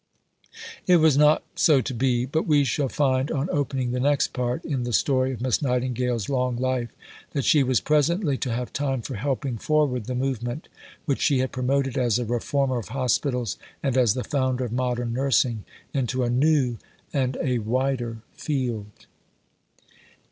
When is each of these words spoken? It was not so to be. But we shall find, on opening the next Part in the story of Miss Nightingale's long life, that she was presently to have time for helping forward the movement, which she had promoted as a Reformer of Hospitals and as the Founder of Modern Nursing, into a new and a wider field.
It 0.87 0.95
was 0.95 1.15
not 1.15 1.43
so 1.53 1.79
to 1.79 1.93
be. 1.93 2.25
But 2.25 2.47
we 2.47 2.63
shall 2.63 2.89
find, 2.89 3.29
on 3.29 3.49
opening 3.51 3.91
the 3.91 3.99
next 3.99 4.29
Part 4.33 4.65
in 4.65 4.83
the 4.83 4.93
story 4.93 5.31
of 5.31 5.41
Miss 5.41 5.61
Nightingale's 5.61 6.27
long 6.27 6.55
life, 6.57 6.89
that 7.33 7.45
she 7.45 7.61
was 7.61 7.79
presently 7.79 8.35
to 8.39 8.51
have 8.51 8.73
time 8.73 9.03
for 9.03 9.13
helping 9.13 9.59
forward 9.59 10.05
the 10.05 10.15
movement, 10.15 10.69
which 11.05 11.21
she 11.21 11.37
had 11.37 11.51
promoted 11.51 11.99
as 11.99 12.17
a 12.17 12.25
Reformer 12.25 12.79
of 12.79 12.87
Hospitals 12.87 13.57
and 13.83 13.95
as 13.95 14.15
the 14.15 14.23
Founder 14.23 14.65
of 14.65 14.71
Modern 14.71 15.13
Nursing, 15.13 15.65
into 15.93 16.23
a 16.23 16.31
new 16.31 16.79
and 17.13 17.37
a 17.39 17.59
wider 17.59 18.23
field. 18.33 18.87